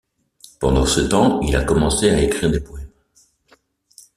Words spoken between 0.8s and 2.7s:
ce temps, il a commencé à écrire des